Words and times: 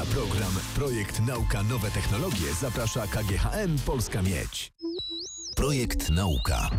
Na 0.00 0.06
program 0.06 0.52
Projekt 0.74 1.20
Nauka 1.20 1.62
Nowe 1.62 1.90
Technologie 1.90 2.54
zaprasza 2.60 3.06
KGHM 3.06 3.78
Polska 3.86 4.22
Miedź. 4.22 4.72
Projekt 5.56 6.10
Nauka. 6.10 6.70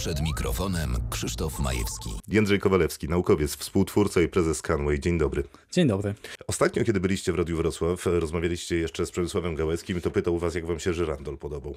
Przed 0.00 0.22
mikrofonem 0.22 0.96
Krzysztof 1.10 1.58
Majewski. 1.58 2.10
Jędrzej 2.28 2.58
Kowalewski, 2.58 3.08
naukowiec, 3.08 3.56
współtwórca 3.56 4.20
i 4.20 4.28
prezes 4.28 4.56
Scanway. 4.56 5.00
Dzień 5.00 5.18
dobry. 5.18 5.44
Dzień 5.72 5.88
dobry. 5.88 6.14
Ostatnio, 6.46 6.84
kiedy 6.84 7.00
byliście 7.00 7.32
w 7.32 7.34
Radiu 7.34 7.56
Wrocław, 7.56 8.06
rozmawialiście 8.06 8.76
jeszcze 8.76 9.06
z 9.06 9.10
Przemysławem 9.10 9.54
Gałeckim 9.54 9.98
i 9.98 10.00
to 10.00 10.10
pytał 10.10 10.38
was, 10.38 10.54
jak 10.54 10.66
wam 10.66 10.78
się 10.78 10.94
żyrandol 10.94 11.38
podobał. 11.38 11.74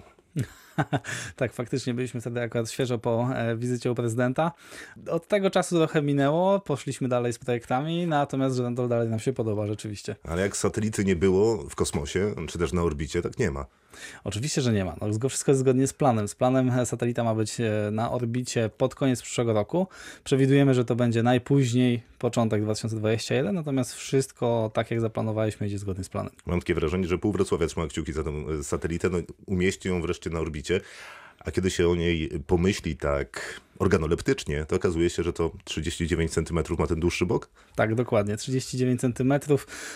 tak, 1.35 1.53
faktycznie 1.53 1.93
byliśmy 1.93 2.21
wtedy 2.21 2.41
akurat 2.41 2.71
świeżo 2.71 2.97
po 2.97 3.29
e, 3.35 3.55
wizycie 3.57 3.91
u 3.91 3.95
prezydenta. 3.95 4.51
Od 5.09 5.27
tego 5.27 5.49
czasu 5.49 5.77
trochę 5.77 6.01
minęło, 6.01 6.59
poszliśmy 6.59 7.07
dalej 7.07 7.33
z 7.33 7.39
projektami, 7.39 8.07
natomiast 8.07 8.55
żyrandol 8.55 8.89
dalej 8.89 9.09
nam 9.09 9.19
się 9.19 9.33
podoba 9.33 9.67
rzeczywiście. 9.67 10.15
Ale 10.23 10.41
jak 10.41 10.57
satelity 10.57 11.05
nie 11.05 11.15
było 11.15 11.57
w 11.57 11.75
kosmosie, 11.75 12.35
czy 12.47 12.59
też 12.59 12.73
na 12.73 12.83
orbicie, 12.83 13.21
tak 13.21 13.39
nie 13.39 13.51
ma. 13.51 13.65
Oczywiście, 14.23 14.61
że 14.61 14.73
nie 14.73 14.85
ma. 14.85 14.95
No, 15.01 15.29
wszystko 15.29 15.51
jest 15.51 15.59
zgodnie 15.59 15.87
z 15.87 15.93
planem. 15.93 16.27
Z 16.27 16.35
planem 16.35 16.69
e, 16.69 16.85
satelita 16.85 17.23
ma 17.23 17.35
być 17.35 17.59
e, 17.59 17.89
na 17.91 18.11
orbicie 18.13 18.69
pod 18.77 18.95
koniec 18.95 19.21
przyszłego 19.21 19.53
roku. 19.53 19.87
Przewidujemy, 20.23 20.73
że 20.73 20.85
to 20.85 20.95
będzie 20.95 21.23
najpóźniej 21.23 22.03
początek 22.19 22.63
2021, 22.63 23.55
natomiast 23.55 23.93
wszystko 23.93 24.71
tak 24.73 24.91
jak 24.91 25.01
zaplanowaliśmy 25.01 25.67
idzie 25.67 25.77
zgodnie 25.77 26.03
z 26.03 26.09
planem. 26.09 26.31
Mam 26.45 26.59
takie 26.59 26.73
wrażenie, 26.73 27.07
że 27.07 27.17
pół 27.17 27.31
Wrocławia 27.31 27.67
trzyma 27.67 27.87
kciuki 27.87 28.13
za 28.13 28.21
e, 28.21 28.63
satelitę, 28.63 29.09
no, 29.09 29.17
umieści 29.45 29.87
ją 29.87 30.01
wreszcie 30.01 30.29
na 30.29 30.39
orbicie, 30.39 30.81
a 31.39 31.51
kiedy 31.51 31.71
się 31.71 31.89
o 31.89 31.95
niej 31.95 32.29
pomyśli 32.47 32.95
tak 32.95 33.61
organoleptycznie, 33.83 34.65
to 34.65 34.75
okazuje 34.75 35.09
się, 35.09 35.23
że 35.23 35.33
to 35.33 35.51
39 35.63 36.31
cm 36.31 36.59
ma 36.79 36.87
ten 36.87 36.99
dłuższy 36.99 37.25
bok? 37.25 37.49
Tak, 37.75 37.95
dokładnie. 37.95 38.37
39 38.37 39.01
cm, 39.01 39.33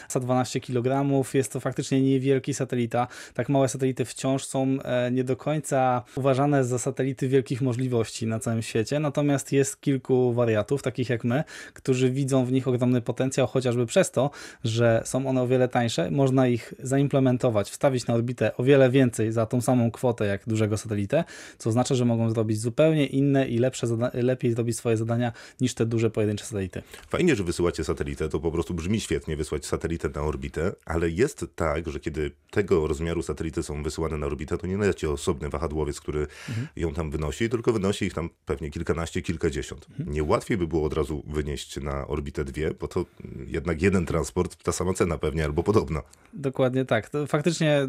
112 0.10 0.60
kg. 0.60 1.08
Jest 1.34 1.52
to 1.52 1.60
faktycznie 1.60 2.02
niewielki 2.02 2.54
satelita. 2.54 3.08
Tak 3.34 3.50
małe 3.50 3.68
satelity 3.68 4.06
wciąż 4.06 4.46
są 4.46 4.78
e, 4.84 5.12
nie 5.12 5.24
do 5.24 5.36
końca 5.36 6.04
uważane 6.16 6.64
za 6.64 6.80
satelity 6.80 7.28
wielkich 7.28 7.62
możliwości 7.62 8.28
na 8.28 8.40
całym 8.40 8.62
świecie. 8.62 9.00
Natomiast 9.00 9.52
jest 9.52 9.82
kilku 9.82 10.34
wariatów, 10.34 10.84
takich 10.84 11.10
jak 11.10 11.24
my, 11.24 11.44
którzy 11.74 12.12
widzą 12.12 12.46
w 12.46 12.52
nich 12.52 12.68
ogromny 12.68 13.02
potencjał, 13.02 13.48
chociażby 13.48 13.86
przez 13.86 14.12
to, 14.12 14.32
że 14.64 15.02
są 15.06 15.28
one 15.28 15.42
o 15.42 15.48
wiele 15.48 15.68
tańsze. 15.68 16.12
Można 16.12 16.48
ich 16.48 16.74
zaimplementować, 16.84 17.70
wstawić 17.70 18.08
na 18.08 18.14
orbitę 18.14 18.58
o 18.58 18.64
wiele 18.64 18.90
więcej 18.90 19.32
za 19.32 19.46
tą 19.46 19.62
samą 19.62 19.92
kwotę 19.92 20.26
jak 20.26 20.42
dużego 20.48 20.78
satelitę, 20.78 21.24
co 21.58 21.70
oznacza, 21.70 21.96
że 21.96 22.06
mogą 22.06 22.30
zrobić 22.30 22.60
zupełnie 22.60 23.06
inne 23.06 23.48
i 23.48 23.60
lepsze 23.60 23.77
lepsze, 23.86 24.12
lepiej 24.14 24.54
zrobić 24.54 24.78
swoje 24.78 24.98
zadania 24.98 25.32
niż 25.62 25.74
te 25.74 25.86
duże 25.86 26.10
pojedyncze 26.10 26.46
satelity. 26.46 26.84
Fajnie, 27.10 27.36
że 27.36 27.44
wysyłacie 27.44 27.84
satelitę, 27.84 28.30
to 28.30 28.40
po 28.40 28.52
prostu 28.52 28.74
brzmi 28.74 29.02
świetnie 29.02 29.38
wysłać 29.38 29.66
satelitę 29.66 30.10
na 30.10 30.22
orbitę, 30.22 30.74
ale 30.86 31.10
jest 31.10 31.46
tak, 31.56 31.90
że 31.90 32.00
kiedy 32.00 32.32
tego 32.52 32.88
rozmiaru 32.88 33.24
satelity 33.24 33.64
są 33.64 33.84
wysyłane 33.84 34.18
na 34.18 34.26
orbitę, 34.26 34.58
to 34.58 34.68
nie 34.68 34.78
leci 34.78 35.08
osobny 35.08 35.50
wahadłowiec, 35.50 36.00
który 36.00 36.28
mhm. 36.50 36.68
ją 36.76 36.94
tam 36.94 37.12
wynosi, 37.12 37.50
tylko 37.50 37.74
wynosi 37.74 38.06
ich 38.06 38.14
tam 38.14 38.30
pewnie 38.46 38.70
kilkanaście, 38.70 39.22
kilkadziesiąt. 39.22 39.88
Mhm. 39.90 40.12
Nie 40.12 40.24
łatwiej 40.24 40.58
by 40.58 40.68
było 40.68 40.84
od 40.84 40.94
razu 40.94 41.24
wynieść 41.28 41.82
na 41.82 42.08
orbitę 42.08 42.46
dwie, 42.46 42.72
bo 42.80 42.88
to 42.88 43.06
jednak 43.48 43.82
jeden 43.82 44.06
transport, 44.06 44.64
ta 44.64 44.72
sama 44.72 44.94
cena 44.94 45.18
pewnie, 45.18 45.46
albo 45.46 45.64
podobna. 45.64 46.02
Dokładnie 46.34 46.86
tak. 46.86 47.10
To 47.10 47.28
faktycznie 47.28 47.88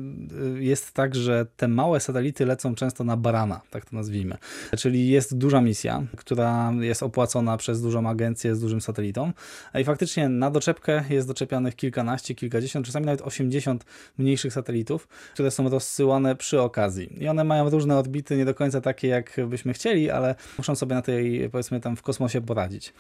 y, 0.56 0.64
jest 0.64 0.92
tak, 0.92 1.14
że 1.14 1.46
te 1.56 1.68
małe 1.68 2.00
satelity 2.00 2.46
lecą 2.46 2.74
często 2.74 3.04
na 3.04 3.16
barana, 3.16 3.60
tak 3.70 3.84
to 3.84 3.96
nazwijmy. 3.96 4.36
Czyli 4.78 5.08
jest 5.08 5.38
duża 5.38 5.60
misja 5.68 6.02
która 6.16 6.72
jest 6.80 7.02
opłacona 7.02 7.56
przez 7.56 7.82
dużą 7.82 8.08
agencję 8.08 8.54
z 8.54 8.60
dużym 8.60 8.80
satelitą. 8.80 9.32
I 9.80 9.84
faktycznie 9.84 10.28
na 10.28 10.50
doczepkę 10.50 11.04
jest 11.10 11.28
doczepianych 11.28 11.76
kilkanaście, 11.76 12.34
kilkadziesiąt, 12.34 12.86
czasami 12.86 13.06
nawet 13.06 13.22
80 13.22 13.84
mniejszych 14.18 14.52
satelitów, 14.52 15.08
które 15.34 15.50
są 15.50 15.68
rozsyłane 15.68 16.36
przy 16.36 16.60
okazji. 16.60 17.24
I 17.24 17.28
one 17.28 17.44
mają 17.44 17.70
różne 17.70 17.96
orbity, 17.96 18.36
nie 18.36 18.44
do 18.44 18.54
końca 18.54 18.80
takie, 18.80 19.08
jak 19.08 19.36
byśmy 19.48 19.72
chcieli, 19.72 20.10
ale 20.10 20.34
muszą 20.58 20.74
sobie 20.74 20.94
na 20.94 21.02
tej, 21.02 21.50
powiedzmy, 21.50 21.80
tam 21.80 21.96
w 21.96 22.02
kosmosie 22.02 22.40
poradzić. 22.40 22.92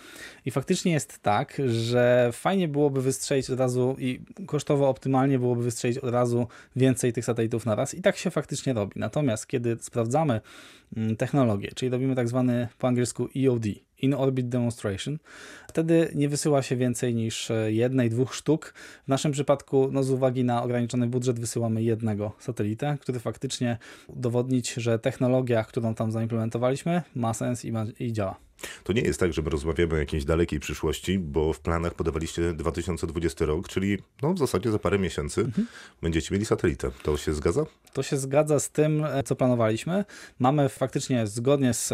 I 0.44 0.50
faktycznie 0.50 0.92
jest 0.92 1.18
tak, 1.18 1.62
że 1.66 2.30
fajnie 2.32 2.68
byłoby 2.68 3.02
wystrzelić 3.02 3.50
od 3.50 3.58
razu 3.58 3.96
i 3.98 4.20
kosztowo 4.46 4.88
optymalnie 4.88 5.38
byłoby 5.38 5.62
wystrzelić 5.62 5.98
od 5.98 6.10
razu 6.10 6.46
więcej 6.76 7.12
tych 7.12 7.24
satelitów 7.24 7.66
na 7.66 7.74
raz. 7.74 7.94
I 7.94 8.02
tak 8.02 8.16
się 8.16 8.30
faktycznie 8.30 8.72
robi. 8.72 8.92
Natomiast 8.96 9.46
kiedy 9.46 9.76
sprawdzamy 9.80 10.40
mm, 10.96 11.16
technologię, 11.16 11.70
czyli 11.74 11.90
robimy 11.90 12.14
tak 12.14 12.28
zwany 12.28 12.57
po 12.78 12.86
angielsku 12.86 13.28
EOD, 13.36 13.66
In 13.98 14.14
Orbit 14.14 14.48
Demonstration. 14.48 15.18
Wtedy 15.68 16.10
nie 16.14 16.28
wysyła 16.28 16.62
się 16.62 16.76
więcej 16.76 17.14
niż 17.14 17.50
e, 17.50 17.72
jednej, 17.72 18.10
dwóch 18.10 18.34
sztuk. 18.34 18.74
W 19.04 19.08
naszym 19.08 19.32
przypadku, 19.32 19.88
no 19.92 20.02
z 20.02 20.10
uwagi 20.10 20.44
na 20.44 20.62
ograniczony 20.62 21.06
budżet, 21.06 21.40
wysyłamy 21.40 21.82
jednego 21.82 22.32
satelitę, 22.38 22.96
który 23.00 23.20
faktycznie 23.20 23.78
udowodnić, 24.06 24.74
że 24.74 24.98
technologia, 24.98 25.64
którą 25.64 25.94
tam 25.94 26.12
zaimplementowaliśmy, 26.12 27.02
ma 27.14 27.34
sens 27.34 27.64
i, 27.64 27.72
ma, 27.72 27.86
i 28.00 28.12
działa. 28.12 28.48
To 28.84 28.92
nie 28.92 29.02
jest 29.02 29.20
tak, 29.20 29.32
że 29.32 29.42
my 29.42 29.50
rozmawiamy 29.50 29.94
o 29.94 29.96
jakiejś 29.96 30.24
dalekiej 30.24 30.60
przyszłości, 30.60 31.18
bo 31.18 31.52
w 31.52 31.60
planach 31.60 31.94
podawaliście 31.94 32.54
2020 32.54 33.44
rok, 33.44 33.68
czyli 33.68 33.98
no 34.22 34.34
w 34.34 34.38
zasadzie 34.38 34.70
za 34.70 34.78
parę 34.78 34.98
miesięcy 34.98 35.40
mhm. 35.40 35.66
będziecie 36.02 36.34
mieli 36.34 36.46
satelitę. 36.46 36.90
To 37.02 37.16
się 37.16 37.34
zgadza? 37.34 37.64
To 37.92 38.02
się 38.02 38.16
zgadza 38.16 38.60
z 38.60 38.70
tym, 38.70 39.04
e, 39.04 39.22
co 39.22 39.36
planowaliśmy. 39.36 40.04
Mamy 40.38 40.68
faktycznie 40.68 41.26
zgodnie 41.26 41.74
z 41.74 41.92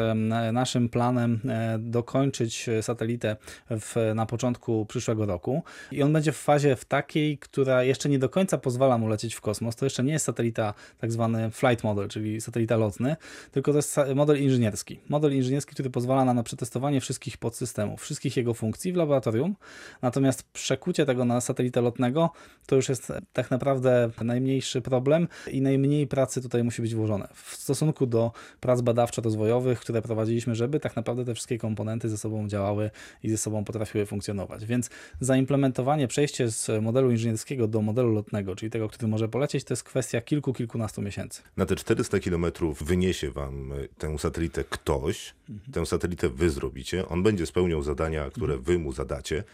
naszym 0.53 0.89
planem 0.89 1.41
e, 1.45 1.79
dokończyć 1.95 2.67
satelitę 2.81 3.37
w, 3.71 4.13
na 4.15 4.27
początku 4.27 4.87
przyszłego 4.87 5.27
roku 5.27 5.63
i 5.93 6.03
on 6.03 6.13
będzie 6.13 6.33
w 6.33 6.37
fazie 6.37 6.77
w 6.77 6.85
takiej, 6.85 7.39
która 7.39 7.85
jeszcze 7.85 8.09
nie 8.09 8.19
do 8.19 8.29
końca 8.29 8.59
pozwala 8.59 8.99
mu 8.99 9.09
lecieć 9.09 9.35
w 9.35 9.41
kosmos. 9.41 9.77
To 9.77 9.87
jeszcze 9.87 10.05
nie 10.05 10.13
jest 10.13 10.25
satelita 10.25 10.75
tak 10.99 11.13
zwany 11.13 11.51
flight 11.51 11.85
model, 11.85 12.09
czyli 12.09 12.41
satelita 12.41 12.77
lotny, 12.77 13.17
tylko 13.53 13.73
to 13.73 13.79
jest 13.79 13.97
model 14.15 14.43
inżynierski. 14.43 15.01
Model 15.09 15.33
inżynierski, 15.37 15.73
który 15.73 15.91
pozwala 15.91 16.25
na, 16.25 16.35
na 16.35 16.43
przetestowanie 16.43 17.01
wszystkich 17.01 17.37
podsystemów, 17.39 18.01
wszystkich 18.01 18.37
jego 18.37 18.55
funkcji 18.55 18.93
w 18.93 18.97
laboratorium. 18.97 19.57
Natomiast 20.03 20.43
przekucie 20.53 21.07
tego 21.07 21.25
na 21.25 21.41
satelitę 21.41 21.81
lotnego 21.81 22.31
to 22.67 22.77
już 22.77 22.89
jest 22.89 23.13
tak 23.33 23.51
naprawdę 23.51 24.11
najmniejszy 24.25 24.81
problem 24.83 25.29
i 25.51 25.63
najmniej 25.63 26.07
pracy 26.07 26.43
tutaj 26.43 26.65
musi 26.65 26.83
być 26.83 26.95
włożone. 26.95 27.29
W 27.35 27.55
stosunku 27.55 28.07
do 28.07 28.33
prac 28.61 28.81
badawczo-rozwojowych, 28.81 29.81
które 29.81 30.03
prowadziliśmy, 30.03 30.55
żeby 30.55 30.81
tak 30.81 30.97
naprawdę 30.97 31.25
te 31.25 31.35
wszystkie 31.35 31.59
komponenty 31.59 31.84
ze 32.09 32.19
sobą 32.19 32.49
działały 32.49 32.91
i 33.23 33.31
ze 33.31 33.39
sobą 33.39 33.65
potrafiły 33.65 34.07
funkcjonować. 34.07 34.65
Więc 34.65 34.91
zaimplementowanie, 35.21 36.09
przejście 36.09 36.51
z 36.51 36.83
modelu 36.83 37.11
inżynierskiego 37.11 37.69
do 37.69 37.83
modelu 37.83 38.13
lotnego, 38.13 38.57
czyli 38.57 38.71
tego, 38.71 38.89
który 38.89 39.09
może 39.09 39.29
polecieć, 39.29 39.65
to 39.65 39.73
jest 39.73 39.85
kwestia 39.85 40.21
kilku, 40.21 40.53
kilkunastu 40.53 41.03
miesięcy. 41.03 41.43
Na 41.57 41.67
te 41.67 41.77
400 41.77 42.21
kilometrów 42.21 42.83
wyniesie 42.83 43.31
wam 43.31 43.73
tę 43.99 44.19
satelitę 44.19 44.65
ktoś, 44.65 45.35
mhm. 45.51 45.73
tę 45.73 45.87
satelitę 45.87 46.29
wy 46.29 46.51
zrobicie, 46.51 47.09
on 47.09 47.23
będzie 47.23 47.47
spełniał 47.47 47.83
zadania, 47.83 48.31
które 48.31 48.59
wy 48.59 48.79
mu 48.79 48.93
zadacie, 48.93 49.45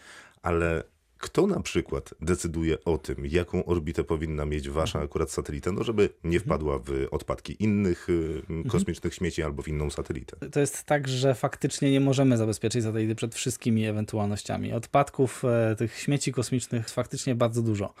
ale 0.41 0.83
kto 1.21 1.47
na 1.47 1.59
przykład 1.59 2.13
decyduje 2.21 2.83
o 2.83 2.97
tym, 2.97 3.25
jaką 3.25 3.65
orbitę 3.65 4.03
powinna 4.03 4.45
mieć 4.45 4.69
wasza 4.69 4.99
mhm. 4.99 5.05
akurat 5.05 5.31
satelita, 5.31 5.71
no 5.71 5.83
żeby 5.83 6.09
nie 6.23 6.37
mhm. 6.37 6.43
wpadła 6.43 6.79
w 6.79 7.07
odpadki 7.11 7.63
innych 7.63 8.09
y, 8.09 8.41
mhm. 8.49 8.63
kosmicznych 8.63 9.13
śmieci 9.13 9.43
albo 9.43 9.63
w 9.63 9.67
inną 9.67 9.89
satelitę? 9.89 10.49
To 10.51 10.59
jest 10.59 10.83
tak, 10.83 11.07
że 11.07 11.35
faktycznie 11.35 11.91
nie 11.91 11.99
możemy 11.99 12.37
zabezpieczyć 12.37 12.83
satelity 12.83 13.15
przed 13.15 13.35
wszystkimi 13.35 13.85
ewentualnościami. 13.85 14.73
Odpadków 14.73 15.45
e, 15.45 15.75
tych 15.75 15.97
śmieci 15.97 16.31
kosmicznych 16.31 16.81
jest 16.81 16.95
faktycznie 16.95 17.35
bardzo 17.35 17.61
dużo. 17.61 17.93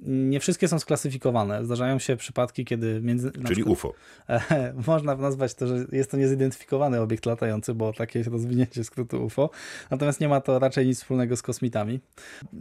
Nie 0.00 0.40
wszystkie 0.40 0.68
są 0.68 0.78
sklasyfikowane. 0.78 1.64
Zdarzają 1.64 1.98
się 1.98 2.16
przypadki, 2.16 2.64
kiedy 2.64 3.00
między. 3.00 3.30
Czyli 3.30 3.44
przykład, 3.44 3.72
UFO. 3.72 3.94
E, 4.28 4.74
można 4.86 5.16
nazwać 5.16 5.54
to, 5.54 5.66
że 5.66 5.86
jest 5.92 6.10
to 6.10 6.16
niezidentyfikowany 6.16 7.00
obiekt 7.00 7.26
latający, 7.26 7.74
bo 7.74 7.92
takie 7.92 8.18
jest 8.18 8.30
rozwinięcie 8.30 8.84
skrótu 8.84 9.24
UFO. 9.24 9.50
Natomiast 9.90 10.20
nie 10.20 10.28
ma 10.28 10.40
to 10.40 10.58
raczej 10.58 10.86
nic 10.86 10.98
wspólnego 10.98 11.36
z 11.36 11.42
kosmitami. 11.42 12.00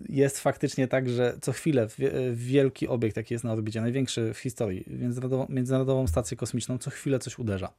Jest 0.09 0.39
faktycznie 0.39 0.87
tak, 0.87 1.09
że 1.09 1.37
co 1.41 1.51
chwilę 1.51 1.87
wielki 2.33 2.87
obiekt, 2.87 3.17
jaki 3.17 3.33
jest 3.33 3.43
na 3.43 3.53
orbicie, 3.53 3.81
największy 3.81 4.33
w 4.33 4.37
historii, 4.37 4.83
międzynarodową, 4.87 5.45
międzynarodową 5.49 6.07
stację 6.07 6.37
kosmiczną, 6.37 6.77
co 6.77 6.89
chwilę 6.89 7.19
coś 7.19 7.39
uderza. 7.39 7.73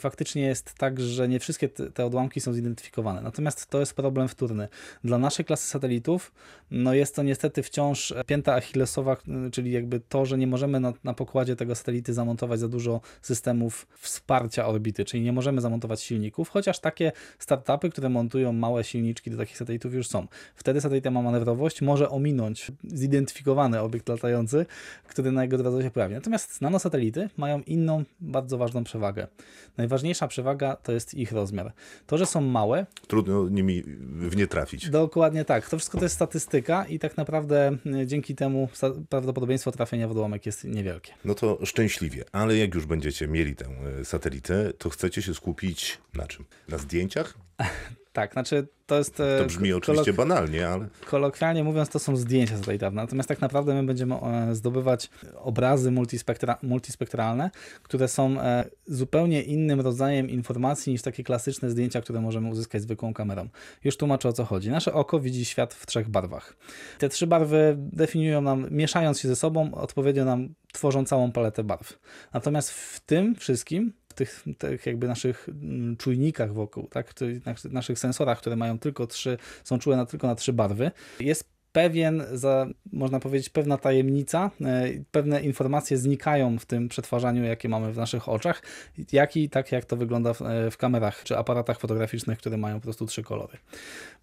Faktycznie 0.00 0.42
jest 0.42 0.74
tak, 0.74 1.00
że 1.00 1.28
nie 1.28 1.40
wszystkie 1.40 1.68
te 1.68 2.06
odłamki 2.06 2.40
są 2.40 2.52
zidentyfikowane. 2.52 3.22
Natomiast 3.22 3.66
to 3.66 3.80
jest 3.80 3.94
problem 3.94 4.28
wtórny. 4.28 4.68
Dla 5.04 5.18
naszej 5.18 5.44
klasy 5.44 5.68
satelitów 5.68 6.32
no 6.70 6.94
jest 6.94 7.16
to 7.16 7.22
niestety 7.22 7.62
wciąż 7.62 8.14
pięta 8.26 8.54
Achillesowa 8.54 9.16
czyli 9.52 9.72
jakby 9.72 10.00
to, 10.00 10.26
że 10.26 10.38
nie 10.38 10.46
możemy 10.46 10.80
na, 10.80 10.92
na 11.04 11.14
pokładzie 11.14 11.56
tego 11.56 11.74
satelity 11.74 12.14
zamontować 12.14 12.60
za 12.60 12.68
dużo 12.68 13.00
systemów 13.22 13.86
wsparcia 13.98 14.66
orbity, 14.66 15.04
czyli 15.04 15.22
nie 15.22 15.32
możemy 15.32 15.60
zamontować 15.60 16.02
silników, 16.02 16.48
chociaż 16.48 16.78
takie 16.78 17.12
startupy, 17.38 17.90
które 17.90 18.08
montują 18.08 18.52
małe 18.52 18.84
silniczki 18.84 19.30
do 19.30 19.36
takich 19.36 19.58
satelitów 19.58 19.94
już 19.94 20.08
są. 20.08 20.26
Wtedy 20.54 20.80
satelita 20.80 21.10
ma 21.10 21.22
manewrowość, 21.22 21.63
odległość 21.64 21.82
może 21.82 22.08
ominąć 22.08 22.72
zidentyfikowany 22.84 23.80
obiekt 23.80 24.08
latający, 24.08 24.66
który 25.08 25.32
na 25.32 25.42
jego 25.42 25.58
drodze 25.58 25.82
się 25.82 25.90
pojawi. 25.90 26.14
Natomiast 26.14 26.60
nanosatelity 26.60 27.28
mają 27.36 27.60
inną, 27.60 28.04
bardzo 28.20 28.58
ważną 28.58 28.84
przewagę. 28.84 29.26
Najważniejsza 29.76 30.28
przewaga 30.28 30.76
to 30.76 30.92
jest 30.92 31.14
ich 31.14 31.32
rozmiar. 31.32 31.72
To, 32.06 32.18
że 32.18 32.26
są 32.26 32.40
małe. 32.40 32.86
Trudno 33.06 33.48
nimi 33.48 33.82
w 34.30 34.36
nie 34.36 34.46
trafić. 34.46 34.90
Dokładnie 34.90 35.44
tak. 35.44 35.68
To 35.68 35.78
wszystko 35.78 35.98
to 35.98 36.04
jest 36.04 36.14
statystyka 36.14 36.84
i 36.86 36.98
tak 36.98 37.16
naprawdę 37.16 37.76
e, 37.86 38.06
dzięki 38.06 38.34
temu 38.34 38.68
prawdopodobieństwo 39.08 39.72
trafienia 39.72 40.08
w 40.08 40.10
odłamek 40.10 40.46
jest 40.46 40.64
niewielkie. 40.64 41.12
No 41.24 41.34
to 41.34 41.58
szczęśliwie, 41.64 42.24
ale 42.32 42.56
jak 42.56 42.74
już 42.74 42.86
będziecie 42.86 43.28
mieli 43.28 43.56
tę 43.56 43.66
e, 44.00 44.04
satelitę, 44.04 44.72
to 44.78 44.90
chcecie 44.90 45.22
się 45.22 45.34
skupić 45.34 45.98
na 46.14 46.26
czym? 46.26 46.44
Na 46.68 46.78
zdjęciach? 46.78 47.43
Tak, 48.14 48.32
znaczy 48.32 48.66
to 48.86 48.98
jest... 48.98 49.16
To 49.16 49.40
e, 49.40 49.46
brzmi 49.46 49.72
oczywiście 49.72 50.12
banalnie, 50.12 50.68
ale... 50.68 50.88
Kolokwialnie 51.06 51.64
mówiąc, 51.64 51.88
to 51.88 51.98
są 51.98 52.16
zdjęcia 52.16 52.56
satelitarne, 52.56 53.02
natomiast 53.02 53.28
tak 53.28 53.40
naprawdę 53.40 53.74
my 53.74 53.82
będziemy 53.82 54.14
e, 54.14 54.54
zdobywać 54.54 55.10
obrazy 55.36 55.90
multispektra, 55.90 56.58
multispektralne, 56.62 57.50
które 57.82 58.08
są 58.08 58.40
e, 58.40 58.64
zupełnie 58.86 59.42
innym 59.42 59.80
rodzajem 59.80 60.30
informacji 60.30 60.92
niż 60.92 61.02
takie 61.02 61.24
klasyczne 61.24 61.70
zdjęcia, 61.70 62.00
które 62.00 62.20
możemy 62.20 62.48
uzyskać 62.48 62.82
zwykłą 62.82 63.14
kamerą. 63.14 63.48
Już 63.84 63.96
tłumaczę 63.96 64.28
o 64.28 64.32
co 64.32 64.44
chodzi. 64.44 64.70
Nasze 64.70 64.92
oko 64.92 65.20
widzi 65.20 65.44
świat 65.44 65.74
w 65.74 65.86
trzech 65.86 66.08
barwach. 66.08 66.56
Te 66.98 67.08
trzy 67.08 67.26
barwy 67.26 67.76
definiują 67.78 68.40
nam, 68.40 68.66
mieszając 68.70 69.20
się 69.20 69.28
ze 69.28 69.36
sobą, 69.36 69.74
odpowiednio 69.74 70.24
nam 70.24 70.54
tworzą 70.72 71.04
całą 71.04 71.32
paletę 71.32 71.64
barw. 71.64 71.98
Natomiast 72.32 72.70
w 72.70 73.00
tym 73.00 73.34
wszystkim 73.34 73.92
tych, 74.14 74.44
tych 74.58 74.86
jakby 74.86 75.08
naszych 75.08 75.48
mm, 75.48 75.96
czujnikach 75.96 76.52
wokół, 76.52 76.88
tak, 76.88 77.14
naszych 77.70 77.98
sensorach, 77.98 78.38
które 78.38 78.56
mają 78.56 78.78
tylko 78.78 79.06
trzy, 79.06 79.38
są 79.64 79.78
czułe 79.78 79.96
na, 79.96 80.06
tylko 80.06 80.26
na 80.26 80.34
trzy 80.34 80.52
barwy, 80.52 80.90
jest 81.20 81.53
pewien, 81.74 82.22
za, 82.32 82.66
można 82.92 83.20
powiedzieć, 83.20 83.48
pewna 83.48 83.78
tajemnica, 83.78 84.50
e, 84.60 84.84
pewne 85.10 85.42
informacje 85.42 85.96
znikają 85.96 86.58
w 86.58 86.66
tym 86.66 86.88
przetwarzaniu, 86.88 87.44
jakie 87.44 87.68
mamy 87.68 87.92
w 87.92 87.96
naszych 87.96 88.28
oczach, 88.28 88.62
jak 89.12 89.36
i 89.36 89.48
tak 89.48 89.72
jak 89.72 89.84
to 89.84 89.96
wygląda 89.96 90.34
w, 90.34 90.42
e, 90.42 90.70
w 90.70 90.76
kamerach 90.76 91.22
czy 91.24 91.38
aparatach 91.38 91.78
fotograficznych, 91.78 92.38
które 92.38 92.56
mają 92.56 92.76
po 92.76 92.82
prostu 92.82 93.06
trzy 93.06 93.22
kolory. 93.22 93.58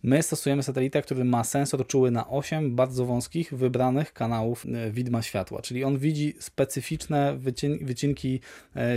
My 0.04 0.24
stosujemy 0.24 0.64
satelitę, 0.64 1.02
który 1.02 1.24
ma 1.24 1.44
sensor 1.44 1.88
czuły 1.88 2.12
na 2.12 2.30
8 2.30 2.76
bardzo 2.76 3.06
wąskich, 3.06 3.54
wybranych 3.54 4.14
kanałów 4.14 4.66
e, 4.66 4.92
widma 4.92 5.22
światła, 5.22 5.62
czyli 5.62 5.84
on 5.84 5.98
widzi 5.98 6.34
specyficzne 6.40 7.38
wycinki 7.82 8.40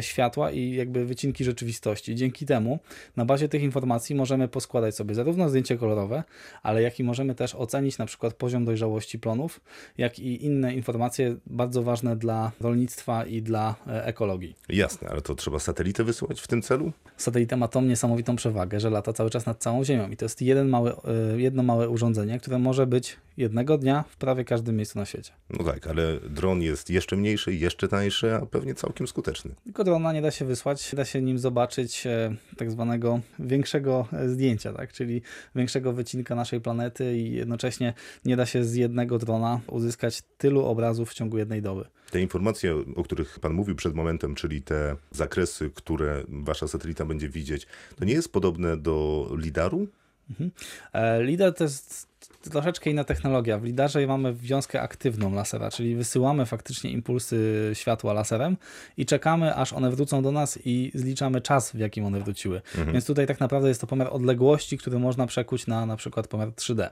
światła 0.01 0.51
i 0.51 0.71
jakby 0.71 1.05
wycinki 1.05 1.45
rzeczywistości. 1.45 2.15
Dzięki 2.15 2.47
temu 2.47 2.79
na 3.17 3.25
bazie 3.25 3.49
tych 3.49 3.63
informacji 3.63 4.15
możemy 4.15 4.49
poskładać 4.49 4.97
sobie 4.97 5.15
zarówno 5.15 5.49
zdjęcie 5.49 5.77
kolorowe, 5.77 6.23
ale 6.63 6.83
jak 6.83 7.01
i 7.01 7.05
możemy 7.05 7.35
też 7.35 7.55
ocenić 7.55 7.99
na 7.99 8.07
przykład 8.07 8.35
poziom 8.45 8.65
dojrzałości 8.65 9.19
plonów, 9.19 9.61
jak 9.99 10.19
i 10.19 10.45
inne 10.45 10.75
informacje 10.75 11.37
bardzo 11.47 11.83
ważne 11.83 12.17
dla 12.17 12.53
rolnictwa 12.61 13.25
i 13.25 13.43
dla 13.43 13.75
e, 13.87 14.05
ekologii. 14.07 14.55
Jasne, 14.69 15.09
ale 15.09 15.21
to 15.21 15.35
trzeba 15.35 15.59
satelitę 15.59 16.05
wysyłać 16.05 16.41
w 16.41 16.47
tym 16.47 16.63
celu? 16.63 16.93
Satelita 17.17 17.57
ma 17.57 17.69
tą 17.69 17.83
niesamowitą 17.83 18.37
przewagę, 18.37 18.81
że 18.81 18.91
lata 18.91 19.13
cały 19.13 19.31
czas 19.31 19.47
nad 19.47 19.59
całą 19.59 19.85
Ziemią 19.85 20.11
i 20.11 20.17
to 20.17 20.25
jest 20.25 20.43
jeden 20.43 20.69
mały, 20.69 20.93
e, 20.93 21.41
jedno 21.41 21.63
małe 21.63 21.89
urządzenie, 21.89 22.39
które 22.39 22.59
może 22.59 22.87
być 22.87 23.17
jednego 23.37 23.79
dnia 23.79 24.05
w 24.09 24.17
prawie 24.17 24.45
każdym 24.45 24.77
miejscu 24.77 24.99
na 24.99 25.05
świecie. 25.05 25.33
No 25.51 25.65
tak, 25.65 25.87
ale 25.87 26.21
dron 26.21 26.63
jest 26.63 26.91
jeszcze 26.91 27.17
mniejszy, 27.17 27.55
jeszcze 27.55 27.89
tańszy, 27.89 28.35
a 28.35 28.47
pewnie 28.47 28.75
całkiem 28.75 29.07
skuteczny. 29.07 29.55
Tylko 29.65 29.85
drona 29.85 30.13
nie 30.13 30.23
da 30.23 30.31
się 30.31 30.45
wysłać, 30.45 30.95
da 30.95 31.05
się 31.05 31.23
nim 31.23 31.39
zobaczyć 31.39 32.07
e, 32.07 32.37
tak 32.57 32.71
zwanego 32.71 33.21
większego 33.39 34.09
zdjęcia, 34.27 34.73
tak? 34.73 34.93
czyli 34.93 35.23
większego 35.55 35.93
wycinka 35.93 36.35
naszej 36.35 36.61
planety 36.61 37.17
i 37.19 37.33
jednocześnie 37.33 37.95
nie 38.25 38.37
da 38.37 38.47
się 38.47 38.65
z 38.65 38.75
jednego 38.75 39.19
drona 39.19 39.61
uzyskać 39.67 40.23
tylu 40.39 40.65
obrazów 40.65 41.11
w 41.11 41.15
ciągu 41.15 41.39
jednej 41.39 41.63
doby. 41.63 41.85
Te 42.11 42.21
informacje, 42.21 42.75
o 42.97 43.03
których 43.03 43.39
Pan 43.41 43.53
mówił 43.53 43.75
przed 43.75 43.95
momentem, 43.95 44.35
czyli 44.35 44.63
te 44.63 44.97
zakresy, 45.11 45.71
które 45.75 46.25
Wasza 46.29 46.69
satelita 46.69 47.05
będzie 47.05 47.29
widzieć, 47.29 47.67
to 47.97 48.05
nie 48.05 48.13
jest 48.13 48.33
podobne 48.33 48.77
do 48.77 49.29
lidaru? 49.37 49.89
Mhm. 50.31 50.51
E, 50.93 51.23
lidar 51.23 51.55
to 51.55 51.65
jest 51.65 52.14
troszeczkę 52.51 52.91
inna 52.91 53.05
technologia. 53.05 53.59
W 53.59 53.65
lidarze 53.65 54.07
mamy 54.07 54.35
wiązkę 54.35 54.83
aktywną 54.83 55.35
lasera, 55.35 55.71
czyli 55.71 55.97
wysyłamy 55.97 56.47
faktycznie 56.47 56.91
impulsy 56.91 57.71
światła 57.75 58.13
laserem 58.13 58.57
i 58.97 59.07
czekamy, 59.07 59.55
aż 59.55 59.73
one 59.73 59.91
wrócą 59.91 60.23
do 60.23 60.33
nas 60.33 60.59
i 60.65 60.91
zliczamy 60.95 61.41
czas, 61.41 61.73
w 61.73 61.79
jakim 61.79 62.05
one 62.05 62.21
wróciły. 62.21 62.57
Mhm. 62.57 62.93
Więc 62.93 63.07
tutaj 63.07 63.27
tak 63.27 63.41
naprawdę 63.41 63.69
jest 63.69 63.81
to 63.81 63.87
pomiar 63.87 64.09
odległości, 64.11 64.79
który 64.79 64.99
można 64.99 65.27
przekuć 65.27 65.67
na 65.67 65.87
na 65.87 65.97
przykład 65.97 66.29
pomiar 66.29 66.49
3D. 66.49 66.91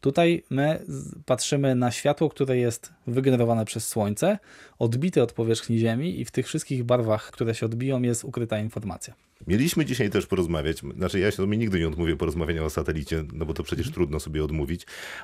Tutaj 0.00 0.44
my 0.50 0.84
patrzymy 1.26 1.74
na 1.74 1.90
światło, 1.90 2.28
które 2.28 2.56
jest 2.56 2.92
wygenerowane 3.06 3.64
przez 3.64 3.88
Słońce, 3.88 4.38
odbite 4.78 5.22
od 5.22 5.32
powierzchni 5.32 5.78
Ziemi 5.78 6.20
i 6.20 6.24
w 6.24 6.30
tych 6.30 6.46
wszystkich 6.46 6.84
barwach, 6.84 7.30
które 7.30 7.54
się 7.54 7.66
odbiją, 7.66 8.02
jest 8.02 8.24
ukryta 8.24 8.58
informacja. 8.58 9.14
Mieliśmy 9.46 9.84
dzisiaj 9.84 10.10
też 10.10 10.26
porozmawiać, 10.26 10.78
znaczy 10.96 11.18
ja 11.18 11.30
się 11.30 11.46
nigdy 11.46 11.78
nie 11.78 11.88
odmówię 11.88 12.16
porozmawiania 12.16 12.64
o 12.64 12.70
satelicie, 12.70 13.24
no 13.32 13.46
bo 13.46 13.54
to 13.54 13.62
przecież 13.62 13.86
mhm. 13.86 13.94
trudno 13.94 14.20
sobie 14.20 14.44
odmówić. 14.44 14.73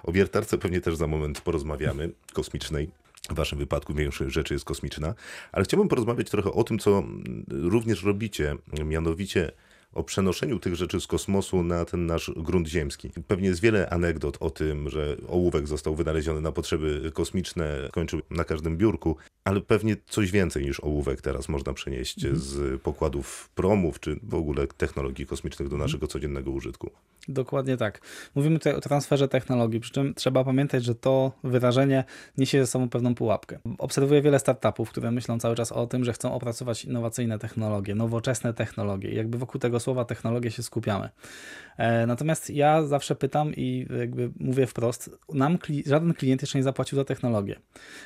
O 0.03 0.13
wiertarce 0.13 0.59
pewnie 0.59 0.81
też 0.81 0.97
za 0.97 1.07
moment 1.07 1.41
porozmawiamy, 1.41 2.11
kosmicznej. 2.33 2.91
W 3.31 3.35
waszym 3.35 3.59
wypadku 3.59 3.95
większość 3.95 4.35
rzeczy 4.35 4.55
jest 4.55 4.65
kosmiczna, 4.65 5.15
ale 5.53 5.65
chciałbym 5.65 5.89
porozmawiać 5.89 6.31
trochę 6.31 6.53
o 6.53 6.65
tym, 6.65 6.79
co 6.79 7.03
również 7.49 8.03
robicie, 8.03 8.57
mianowicie 8.85 9.53
o 9.93 10.05
przenoszeniu 10.05 10.59
tych 10.59 10.75
rzeczy 10.75 11.01
z 11.01 11.07
kosmosu 11.07 11.63
na 11.63 11.85
ten 11.85 12.07
nasz 12.07 12.31
grunt 12.37 12.69
ziemski. 12.69 13.11
Pewnie 13.27 13.49
jest 13.49 13.61
wiele 13.61 13.91
anegdot 13.91 14.37
o 14.41 14.51
tym, 14.51 14.91
że 14.91 15.17
ołówek 15.29 15.69
został 15.69 15.95
wynaleziony 15.95 16.41
na 16.41 16.53
potrzeby 16.53 17.11
kosmiczne, 17.15 17.89
kończył 17.93 18.21
na 18.31 18.45
każdym 18.45 18.77
biurku, 18.77 19.17
ale 19.45 19.61
pewnie 19.61 19.97
coś 20.09 20.31
więcej 20.31 20.65
niż 20.65 20.81
ołówek 20.81 21.21
teraz 21.21 21.49
można 21.49 21.73
przenieść 21.73 22.25
mhm. 22.25 22.43
z 22.43 22.83
pokładów 22.83 23.51
promów, 23.55 24.01
czy 24.01 24.21
w 24.23 24.35
ogóle 24.35 24.67
technologii 24.67 25.27
kosmicznych 25.27 25.69
do 25.69 25.77
naszego 25.77 26.07
codziennego 26.07 26.51
użytku. 26.51 26.91
Dokładnie 27.31 27.77
tak. 27.77 28.01
Mówimy 28.35 28.59
tutaj 28.59 28.75
o 28.75 28.81
transferze 28.81 29.29
technologii, 29.29 29.81
przy 29.81 29.93
czym 29.93 30.15
trzeba 30.15 30.45
pamiętać, 30.45 30.85
że 30.85 30.95
to 30.95 31.33
wyrażenie 31.45 32.05
niesie 32.39 32.61
ze 32.61 32.67
sobą 32.67 32.89
pewną 32.89 33.15
pułapkę. 33.15 33.59
Obserwuję 33.79 34.23
wiele 34.23 34.39
startupów, 34.39 34.91
które 34.91 35.11
myślą 35.11 35.39
cały 35.39 35.57
czas 35.57 35.73
o 35.73 35.87
tym, 35.87 36.05
że 36.05 36.13
chcą 36.13 36.33
opracować 36.35 36.85
innowacyjne 36.85 37.39
technologie, 37.39 37.95
nowoczesne 37.95 38.55
technologie. 38.55 39.15
Jakby 39.15 39.39
wokół 39.39 39.61
tego 39.61 39.81
słowa 39.81 40.05
technologie 40.05 40.51
się 40.51 40.63
skupiamy. 40.63 41.09
E, 41.77 42.07
natomiast 42.07 42.51
ja 42.51 42.83
zawsze 42.83 43.15
pytam 43.15 43.55
i 43.55 43.87
jakby 43.99 44.31
mówię 44.41 44.67
wprost, 44.67 45.11
nam 45.33 45.59
żaden 45.87 46.15
klient 46.15 46.43
jeszcze 46.43 46.59
nie 46.59 46.65
zapłacił 46.65 46.97
za 46.97 47.05
technologię. 47.05 47.61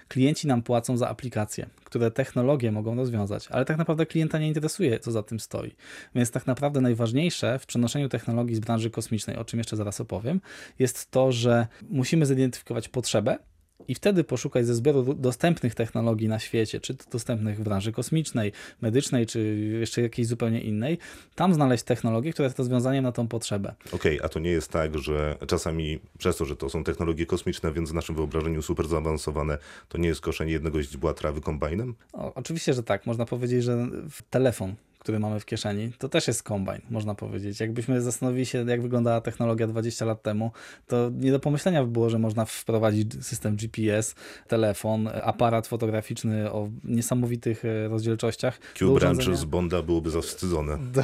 Klienci 0.09 0.47
nam 0.47 0.63
płacą 0.63 0.97
za 0.97 1.09
aplikacje, 1.09 1.67
które 1.95 2.11
technologie 2.11 2.73
mogą 2.73 2.95
rozwiązać, 2.95 3.49
ale 3.49 3.65
tak 3.65 3.79
naprawdę 3.79 4.07
klienta 4.07 4.39
nie 4.39 4.49
interesuje, 4.49 4.99
co 4.99 5.13
za 5.13 5.23
tym 5.23 5.41
stoi. 5.41 5.75
Więc 6.15 6.31
tak 6.31 6.47
naprawdę 6.47 6.81
najważniejsze 6.81 7.59
w 7.59 7.67
przenoszeniu 7.67 8.09
technologii 8.09 8.57
z 8.57 8.61
branży 8.61 8.91
kosmicznej, 8.91 9.37
o 9.37 9.45
czym 9.45 9.59
jeszcze 9.59 9.77
zaraz 9.77 10.01
opowiem, 10.01 10.41
jest 10.79 11.11
to, 11.11 11.33
że 11.33 11.67
musimy 11.91 12.27
zidentyfikować 12.27 12.89
potrzebę, 12.89 13.39
i 13.89 13.95
wtedy 13.95 14.25
poszukać 14.25 14.67
ze 14.67 14.75
zbioru 14.75 15.15
dostępnych 15.15 15.75
technologii 15.75 16.29
na 16.29 16.39
świecie, 16.39 16.81
czy 16.81 16.95
to 16.95 17.05
dostępnych 17.11 17.59
w 17.59 17.63
branży 17.63 17.93
kosmicznej, 17.93 18.53
medycznej, 18.81 19.27
czy 19.27 19.57
jeszcze 19.81 20.03
jakiejś 20.03 20.29
zupełnie 20.29 20.61
innej, 20.61 20.99
tam 21.35 21.55
znaleźć 21.55 21.85
technologię, 21.85 22.33
która 22.33 22.47
jest 22.47 22.59
rozwiązaniem 22.59 23.05
na 23.05 23.13
tą 23.13 23.29
potrzebę. 23.29 23.75
Okej, 23.87 24.17
okay, 24.17 24.27
a 24.27 24.29
to 24.29 24.39
nie 24.39 24.51
jest 24.51 24.71
tak, 24.71 24.99
że 24.99 25.37
czasami 25.47 26.01
przez 26.19 26.37
to, 26.37 26.45
że 26.45 26.57
to 26.57 26.71
są 26.71 26.85
technologie 26.85 27.27
kosmiczne, 27.27 27.73
więc 27.73 27.91
w 27.91 27.95
naszym 27.95 28.15
wyobrażeniu 28.15 28.63
super 28.63 28.89
zaawansowane, 28.89 29.59
to 29.89 29.99
nie 29.99 30.09
jest 30.09 30.21
koszenie 30.21 30.53
jednego 30.53 30.83
źdźbła 30.83 31.15
trawy 31.15 31.41
kombajnem? 31.41 31.95
O, 32.13 32.35
oczywiście, 32.35 32.75
że 32.75 32.83
tak. 32.83 33.07
Można 33.07 33.27
powiedzieć, 33.27 33.65
że 33.65 33.89
telefon 34.31 34.75
który 35.05 35.19
mamy 35.19 35.41
w 35.41 35.45
kieszeni, 35.45 35.93
to 35.99 36.09
też 36.09 36.29
jest 36.29 36.43
kombajn, 36.43 36.83
można 36.91 37.15
powiedzieć. 37.15 37.61
Jakbyśmy 37.61 38.01
zastanowili 38.01 38.47
się, 38.47 38.65
jak 38.69 38.83
wyglądała 38.83 39.21
technologia 39.21 39.67
20 39.67 40.05
lat 40.05 40.23
temu, 40.23 40.51
to 40.87 41.11
nie 41.15 41.31
do 41.31 41.41
pomyślenia 41.41 41.85
by 41.85 41.91
było, 41.91 42.11
że 42.11 42.19
można 42.19 42.45
wprowadzić 42.45 43.25
system 43.25 43.57
GPS, 43.57 44.15
telefon, 44.49 45.09
aparat 45.23 45.67
fotograficzny 45.67 46.53
o 46.53 46.69
niesamowitych 46.85 47.65
e, 47.65 47.89
rozdzielczościach. 47.89 48.59
Q 48.75 48.95
Branch 48.95 49.37
z 49.37 49.45
Bonda 49.45 49.83
byłoby 49.83 50.11
zawstydzone. 50.11 50.79
Do, 50.95 51.03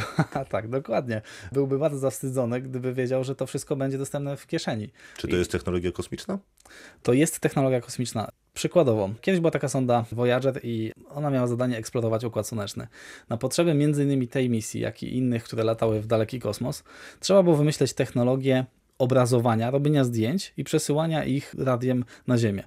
tak, 0.50 0.68
dokładnie. 0.68 1.22
Byłby 1.52 1.78
bardzo 1.78 1.98
zawstydzony, 1.98 2.60
gdyby 2.60 2.94
wiedział, 2.94 3.24
że 3.24 3.34
to 3.34 3.46
wszystko 3.46 3.76
będzie 3.76 3.98
dostępne 3.98 4.36
w 4.36 4.46
kieszeni. 4.46 4.90
Czy 5.16 5.28
to 5.28 5.36
I... 5.36 5.38
jest 5.38 5.52
technologia 5.52 5.92
kosmiczna? 5.92 6.38
To 7.02 7.12
jest 7.12 7.40
technologia 7.40 7.80
kosmiczna. 7.80 8.28
Przykładowo, 8.60 9.10
kiedyś 9.20 9.40
była 9.40 9.50
taka 9.50 9.68
sonda 9.68 10.04
Voyager 10.12 10.60
i 10.62 10.92
ona 11.10 11.30
miała 11.30 11.46
zadanie 11.46 11.76
eksplorować 11.76 12.24
Układ 12.24 12.48
Słoneczny. 12.48 12.86
Na 13.28 13.36
potrzeby 13.36 13.70
m.in. 13.70 14.28
tej 14.28 14.50
misji, 14.50 14.80
jak 14.80 15.02
i 15.02 15.16
innych, 15.16 15.44
które 15.44 15.64
latały 15.64 16.00
w 16.00 16.06
daleki 16.06 16.40
kosmos, 16.40 16.84
trzeba 17.20 17.42
było 17.42 17.56
wymyśleć 17.56 17.92
technologię 17.92 18.64
obrazowania, 18.98 19.70
robienia 19.70 20.04
zdjęć 20.04 20.52
i 20.56 20.64
przesyłania 20.64 21.24
ich 21.24 21.54
radiem 21.58 22.04
na 22.26 22.38
Ziemię. 22.38 22.64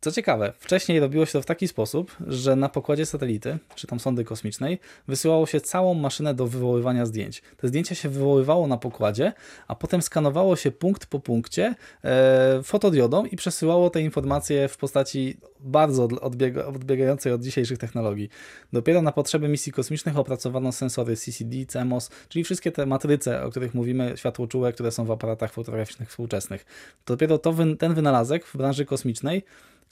Co 0.00 0.12
ciekawe, 0.12 0.52
wcześniej 0.58 1.00
robiło 1.00 1.26
się 1.26 1.32
to 1.32 1.42
w 1.42 1.46
taki 1.46 1.68
sposób, 1.68 2.16
że 2.26 2.56
na 2.56 2.68
pokładzie 2.68 3.06
satelity, 3.06 3.58
czy 3.74 3.86
tam 3.86 4.00
sondy 4.00 4.24
kosmicznej, 4.24 4.78
wysyłało 5.08 5.46
się 5.46 5.60
całą 5.60 5.94
maszynę 5.94 6.34
do 6.34 6.46
wywoływania 6.46 7.06
zdjęć. 7.06 7.42
Te 7.56 7.68
zdjęcia 7.68 7.94
się 7.94 8.08
wywoływało 8.08 8.66
na 8.66 8.76
pokładzie, 8.76 9.32
a 9.68 9.74
potem 9.74 10.02
skanowało 10.02 10.56
się 10.56 10.70
punkt 10.70 11.06
po 11.06 11.20
punkcie 11.20 11.74
e, 12.04 12.60
fotodiodą 12.62 13.24
i 13.24 13.36
przesyłało 13.36 13.90
te 13.90 14.00
informacje 14.00 14.68
w 14.68 14.76
postaci 14.76 15.36
bardzo 15.60 16.04
odbiega, 16.04 16.66
odbiegającej 16.66 17.32
od 17.32 17.42
dzisiejszych 17.42 17.78
technologii. 17.78 18.28
Dopiero 18.72 19.02
na 19.02 19.12
potrzeby 19.12 19.48
misji 19.48 19.72
kosmicznych 19.72 20.18
opracowano 20.18 20.72
sensory 20.72 21.16
CCD, 21.16 21.56
CMOS, 21.66 22.10
czyli 22.28 22.44
wszystkie 22.44 22.72
te 22.72 22.86
matryce, 22.86 23.44
o 23.44 23.50
których 23.50 23.74
mówimy, 23.74 24.12
światłoczułe, 24.16 24.72
które 24.72 24.90
są 24.90 25.04
w 25.04 25.10
aparatach 25.10 25.52
fotograficznych 25.52 26.08
współczesnych. 26.08 26.66
Dopiero 27.06 27.38
to, 27.38 27.54
ten 27.78 27.94
wynalazek 27.94 28.46
w 28.46 28.56
branży 28.56 28.84
kosmicznej 28.84 29.42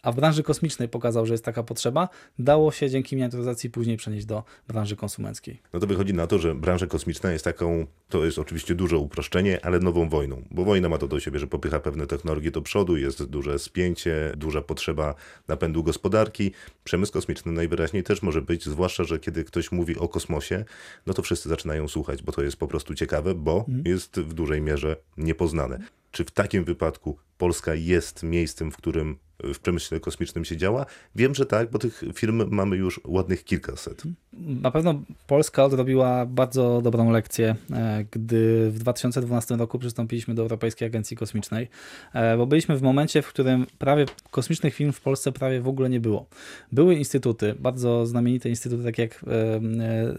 a 0.03 0.13
w 0.13 0.17
branży 0.17 0.43
kosmicznej 0.43 0.89
pokazał, 0.89 1.27
że 1.27 1.35
jest 1.35 1.45
taka 1.45 1.63
potrzeba, 1.63 2.09
dało 2.39 2.73
się 2.73 2.91
dzięki 2.91 3.17
miniaturyzacji 3.17 3.71
później 3.71 3.97
przenieść 3.97 4.27
do 4.27 4.45
branży 4.69 4.97
konsumenckiej. 4.97 5.61
No 5.73 5.81
to 5.81 5.87
wychodzi 5.87 6.15
na 6.15 6.27
to, 6.27 6.39
że 6.39 6.55
branża 6.55 6.87
kosmiczna 6.87 7.33
jest 7.33 7.45
taką, 7.45 7.87
to 8.09 8.25
jest 8.25 8.39
oczywiście 8.39 8.75
duże 8.75 8.99
uproszczenie, 8.99 9.65
ale 9.65 9.79
nową 9.79 10.09
wojną, 10.09 10.43
bo 10.51 10.65
wojna 10.65 10.89
ma 10.89 10.99
to 10.99 11.09
do 11.09 11.21
siebie, 11.21 11.39
że 11.39 11.47
popycha 11.47 11.81
pewne 11.81 12.07
technologie 12.07 12.51
do 12.51 12.63
przodu, 12.63 12.97
jest 12.97 13.25
duże 13.25 13.59
spięcie, 13.59 14.33
duża 14.37 14.63
potrzeba 14.63 15.15
napędu 15.49 15.83
gospodarki. 15.83 16.53
Przemysł 16.85 17.13
kosmiczny 17.13 17.53
najwyraźniej 17.53 18.03
też 18.03 18.23
może 18.23 18.43
być, 18.43 18.65
zwłaszcza, 18.65 19.05
że 19.05 19.19
kiedy 19.19 19.45
ktoś 19.45 19.73
mówi 19.73 19.97
o 19.97 20.09
kosmosie, 20.09 20.65
no 21.07 21.15
to 21.15 21.23
wszyscy 21.23 21.49
zaczynają 21.49 21.89
słuchać, 21.89 22.23
bo 22.23 22.33
to 22.33 22.43
jest 22.43 22.57
po 22.57 22.69
prostu 22.69 22.95
ciekawe, 22.95 23.35
bo 23.35 23.59
mhm. 23.59 23.83
jest 23.87 24.21
w 24.21 24.33
dużej 24.35 24.61
mierze 24.61 24.97
niepoznane. 25.17 25.79
Czy 26.11 26.25
w 26.25 26.31
takim 26.31 26.65
wypadku 26.65 27.19
Polska 27.39 27.75
jest 27.75 28.23
miejscem, 28.23 28.73
w 28.73 28.77
którym 28.77 29.19
w 29.45 29.59
przemyśle 29.59 30.01
kosmicznym 30.01 30.45
się 30.45 30.57
działa? 30.57 30.87
Wiem, 31.17 31.35
że 31.35 31.47
tak, 31.47 31.71
bo 31.71 31.79
tych 31.79 32.05
firm 32.15 32.45
mamy 32.51 32.77
już 32.77 33.01
ładnych 33.05 33.45
kilkaset. 33.45 34.03
Na 34.33 34.71
pewno 34.71 35.03
Polska 35.27 35.65
odrobiła 35.65 36.27
bardzo 36.27 36.81
dobrą 36.83 37.11
lekcję, 37.11 37.57
e, 37.73 38.05
gdy 38.11 38.71
w 38.71 38.79
2012 38.79 39.57
roku 39.57 39.79
przystąpiliśmy 39.79 40.35
do 40.35 40.43
Europejskiej 40.43 40.87
Agencji 40.87 41.17
Kosmicznej, 41.17 41.69
e, 42.13 42.37
bo 42.37 42.47
byliśmy 42.47 42.77
w 42.77 42.83
momencie, 42.83 43.23
w 43.23 43.29
którym 43.29 43.67
prawie 43.79 44.07
kosmicznych 44.31 44.75
firm 44.75 44.93
w 44.93 45.01
Polsce 45.01 45.33
prawie 45.33 45.61
w 45.61 45.69
ogóle 45.69 45.91
nie 45.91 46.01
było. 46.01 46.27
Były 46.73 46.95
instytuty, 46.95 47.55
bardzo 47.59 48.07
znamienite 48.07 48.49
instytuty, 48.49 48.85
takie 48.85 49.03
jak 49.03 49.25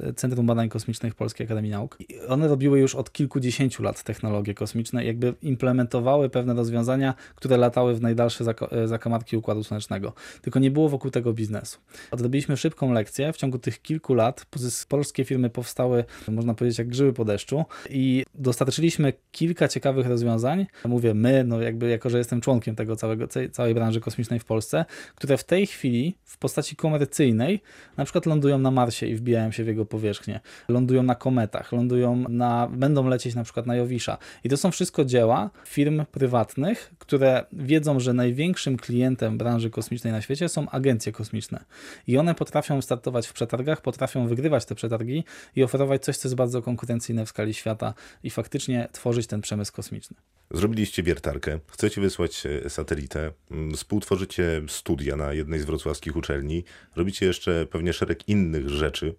e, 0.10 0.14
Centrum 0.14 0.46
Badań 0.46 0.70
Kosmicznych 0.70 1.16
Polskiej 1.16 1.46
Akademii 1.46 1.72
Nauk. 1.72 1.98
One 2.28 2.48
robiły 2.48 2.80
już 2.80 2.96
od 2.96 3.12
kilkudziesięciu 3.12 3.84
lat 3.84 4.04
technologie 4.04 4.54
kosmiczne, 4.54 5.06
jakby 5.06 5.34
implementowały 5.42 6.30
pewne 6.30 6.54
rozwiązania, 6.54 7.14
które 7.36 7.58
latały 7.58 7.96
w 7.96 8.02
najdalsze 8.02 8.44
zakamarki 8.86 9.07
zakamarki 9.08 9.38
Układu 9.38 9.64
Słonecznego. 9.64 10.14
Tylko 10.42 10.60
nie 10.60 10.72
było 10.72 10.90
wokół 10.90 11.12
tego 11.12 11.34
biznesu. 11.34 11.80
Odrobiliśmy 12.12 12.58
szybką 12.58 12.92
lekcję. 12.92 13.34
W 13.34 13.38
ciągu 13.38 13.60
tych 13.60 13.82
kilku 13.82 14.14
lat 14.14 14.46
polskie 14.88 15.26
firmy 15.26 15.50
powstały, 15.50 16.06
można 16.28 16.54
powiedzieć, 16.54 16.80
jak 16.80 16.88
grzyby 16.88 17.14
po 17.14 17.26
deszczu 17.26 17.66
i 17.90 18.26
dostarczyliśmy 18.34 19.14
kilka 19.32 19.68
ciekawych 19.68 20.08
rozwiązań. 20.08 20.66
Mówię 20.86 21.14
my, 21.14 21.44
no 21.44 21.62
jakby 21.62 21.90
jako, 21.90 22.10
że 22.10 22.18
jestem 22.18 22.42
członkiem 22.42 22.76
tego 22.76 22.96
całego, 22.96 23.28
całej 23.52 23.74
branży 23.74 24.00
kosmicznej 24.00 24.40
w 24.40 24.46
Polsce, 24.46 24.86
które 25.16 25.38
w 25.38 25.44
tej 25.44 25.68
chwili 25.68 26.18
w 26.24 26.38
postaci 26.38 26.76
komercyjnej 26.76 27.62
na 27.98 28.04
przykład 28.04 28.26
lądują 28.26 28.58
na 28.58 28.72
Marsie 28.72 29.08
i 29.08 29.16
wbijają 29.16 29.52
się 29.52 29.64
w 29.64 29.68
jego 29.68 29.86
powierzchnię. 29.86 30.40
Lądują 30.68 31.04
na 31.04 31.16
kometach, 31.16 31.72
lądują 31.72 32.24
na, 32.30 32.68
będą 32.72 33.08
lecieć 33.08 33.36
na 33.36 33.44
przykład 33.44 33.66
na 33.66 33.76
Jowisza. 33.76 34.18
I 34.44 34.50
to 34.50 34.58
są 34.58 34.72
wszystko 34.72 35.06
dzieła 35.06 35.50
firm 35.66 36.06
prywatnych, 36.12 36.94
które 37.00 37.46
wiedzą, 37.54 38.00
że 38.00 38.14
największym 38.14 38.78
klientem 38.78 38.97
klientem 38.98 39.38
branży 39.38 39.70
kosmicznej 39.70 40.14
na 40.14 40.22
świecie 40.22 40.50
są 40.50 40.70
agencje 40.70 41.12
kosmiczne. 41.12 41.66
I 42.08 42.18
one 42.18 42.36
potrafią 42.36 42.82
startować 42.82 43.28
w 43.28 43.34
przetargach, 43.34 43.82
potrafią 43.82 44.28
wygrywać 44.28 44.66
te 44.66 44.76
przetargi 44.76 45.24
i 45.56 45.64
oferować 45.64 46.04
coś, 46.04 46.18
co 46.18 46.28
jest 46.28 46.36
bardzo 46.36 46.62
konkurencyjne 46.62 47.26
w 47.26 47.30
skali 47.30 47.54
świata 47.54 47.94
i 48.24 48.30
faktycznie 48.30 48.88
tworzyć 48.92 49.28
ten 49.28 49.42
przemysł 49.42 49.74
kosmiczny. 49.74 50.18
Zrobiliście 50.52 51.04
wiertarkę, 51.04 51.60
chcecie 51.68 52.02
wysłać 52.02 52.44
e, 52.46 52.70
satelitę, 52.70 53.32
mm, 53.52 53.74
współtworzycie 53.74 54.62
studia 54.68 55.16
na 55.16 55.34
jednej 55.34 55.60
z 55.60 55.66
wrocławskich 55.66 56.16
uczelni, 56.16 56.64
robicie 56.96 57.26
jeszcze 57.26 57.66
pewnie 57.66 57.94
szereg 57.94 58.30
innych 58.30 58.70
rzeczy, 58.70 59.16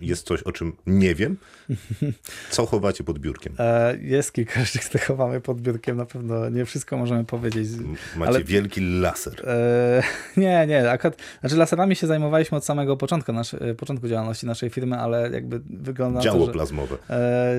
jest 0.00 0.26
coś, 0.26 0.42
o 0.42 0.52
czym 0.52 0.72
nie 0.86 1.14
wiem. 1.14 1.36
Co 2.50 2.66
chowacie 2.66 3.04
pod 3.04 3.18
biurkiem? 3.18 3.54
E, 3.58 3.98
jest 4.00 4.32
kilka 4.32 4.64
rzeczy, 4.64 4.78
które 4.78 5.04
chowamy 5.04 5.40
pod 5.40 5.60
biurkiem. 5.60 5.96
Na 5.96 6.06
pewno 6.06 6.48
nie 6.48 6.64
wszystko 6.64 6.96
możemy 6.96 7.24
powiedzieć. 7.24 7.68
Macie 8.16 8.28
ale... 8.28 8.44
wielki 8.44 8.80
laser. 8.80 9.48
E, 9.48 10.02
nie, 10.40 10.66
nie. 10.66 10.90
Akurat, 10.90 11.16
znaczy 11.40 11.56
laserami 11.56 11.96
się 11.96 12.06
zajmowaliśmy 12.06 12.58
od 12.58 12.64
samego 12.64 12.96
początku, 12.96 13.32
nasz, 13.32 13.54
e, 13.54 13.74
początku 13.74 14.08
działalności 14.08 14.46
naszej 14.46 14.70
firmy, 14.70 14.98
ale 14.98 15.30
jakby 15.30 15.60
wygląda 15.70 16.20
Działo 16.20 16.40
to, 16.40 16.46
że, 16.46 16.52
plazmowe. 16.52 16.96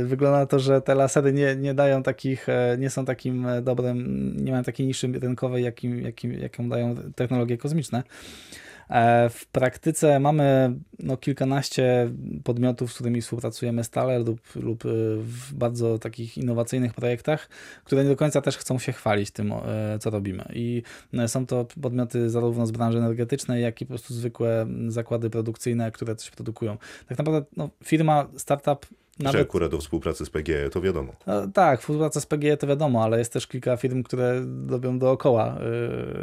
wygląda 0.05 0.39
na 0.39 0.45
to, 0.45 0.59
że 0.59 0.81
te 0.81 0.95
lasery 0.95 1.33
nie, 1.33 1.55
nie 1.55 1.73
dają 1.73 2.03
takich, 2.03 2.47
nie 2.77 2.89
są 2.89 3.05
takim 3.05 3.47
dobrym, 3.61 4.33
nie 4.37 4.51
mają 4.51 4.63
takiej 4.63 4.87
niszy 4.87 5.07
rynkowej, 5.07 5.63
jakim, 5.63 6.01
jakim, 6.01 6.33
jaką 6.33 6.69
dają 6.69 6.95
technologie 7.15 7.57
kosmiczne. 7.57 8.03
E, 8.91 9.29
w 9.29 9.45
praktyce 9.45 10.19
mamy 10.19 10.75
no, 10.99 11.17
kilkanaście 11.17 12.11
podmiotów, 12.43 12.91
z 12.91 12.95
którymi 12.95 13.21
współpracujemy 13.21 13.83
stale 13.83 14.19
lub, 14.19 14.41
lub 14.55 14.85
e, 14.85 14.89
w 15.17 15.53
bardzo 15.53 15.99
takich 15.99 16.37
innowacyjnych 16.37 16.93
projektach, 16.93 17.49
które 17.83 18.03
nie 18.03 18.09
do 18.09 18.15
końca 18.15 18.41
też 18.41 18.57
chcą 18.57 18.79
się 18.79 18.91
chwalić 18.91 19.31
tym, 19.31 19.51
e, 19.53 19.99
co 19.99 20.09
robimy. 20.09 20.45
I 20.53 20.83
są 21.27 21.45
to 21.45 21.65
podmioty 21.81 22.29
zarówno 22.29 22.67
z 22.67 22.71
branży 22.71 22.97
energetycznej, 22.97 23.63
jak 23.63 23.81
i 23.81 23.85
po 23.85 23.89
prostu 23.89 24.13
zwykłe 24.13 24.67
zakłady 24.87 25.29
produkcyjne, 25.29 25.91
które 25.91 26.15
coś 26.15 26.31
produkują. 26.31 26.77
Tak 27.07 27.17
naprawdę 27.17 27.43
no, 27.57 27.69
firma, 27.83 28.27
startup 28.37 28.85
nawet... 29.21 29.39
Że 29.39 29.41
akurat 29.41 29.71
do 29.71 29.77
współpracy 29.77 30.25
z 30.25 30.29
PGE 30.29 30.69
to 30.69 30.81
wiadomo. 30.81 31.13
No, 31.27 31.47
tak, 31.47 31.79
współpraca 31.79 32.21
z 32.21 32.25
PGE 32.25 32.57
to 32.57 32.67
wiadomo, 32.67 33.03
ale 33.03 33.19
jest 33.19 33.33
też 33.33 33.47
kilka 33.47 33.77
firm, 33.77 34.03
które 34.03 34.41
robią 34.69 34.99
dookoła, 34.99 35.57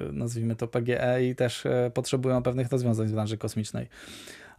yy, 0.07 0.13
nazwijmy 0.13 0.57
to 0.57 0.69
PGE 0.69 1.25
i 1.25 1.35
też 1.35 1.65
yy, 1.65 1.91
potrzebują 1.91 2.43
pewnych 2.43 2.73
rozwiązań 2.73 3.09
z 3.09 3.13
branży 3.13 3.39
kosmicznej. 3.39 3.89